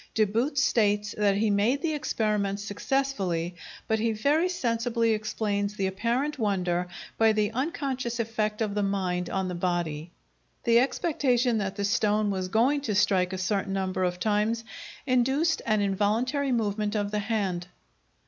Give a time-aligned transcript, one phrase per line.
[0.15, 3.55] De Boot states that he made the experiment successfully,
[3.87, 6.87] but he very sensibly explains the apparent wonder
[7.19, 10.09] by the unconscious effect of the mind on the body.
[10.63, 14.63] The expectation that the stone was going to strike a certain number of times
[15.05, 17.67] induced an involuntary movement of the hand.